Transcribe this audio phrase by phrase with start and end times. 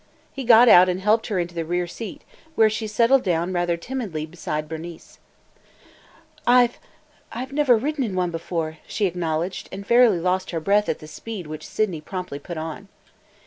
[0.33, 2.23] He got out and helped her into the rear seat,
[2.55, 5.19] where she settled down rather timidly beside Bernice.
[6.47, 6.79] "I 've–
[7.31, 10.97] I 've never ridden in one before!" she acknowledged, and fairly lost her breath at
[10.97, 12.87] the speed which Sydney promptly put on.